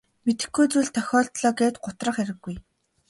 [0.25, 2.55] Мэдэхгүй зүйл тохиолдлоо гээд гутрах хэрэггүй.